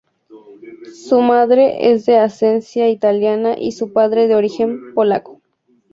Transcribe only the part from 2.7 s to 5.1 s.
italiana y su padre de origen